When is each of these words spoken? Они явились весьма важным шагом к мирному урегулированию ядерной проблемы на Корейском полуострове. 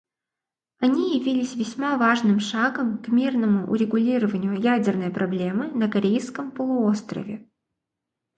Они 0.79 1.15
явились 1.19 1.55
весьма 1.55 1.95
важным 1.95 2.39
шагом 2.39 2.97
к 3.03 3.09
мирному 3.09 3.69
урегулированию 3.71 4.59
ядерной 4.59 5.11
проблемы 5.11 5.67
на 5.67 5.91
Корейском 5.91 6.49
полуострове. 6.49 7.47